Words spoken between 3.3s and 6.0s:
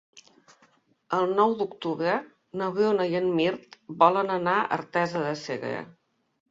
Mirt volen anar a Artesa de Segre.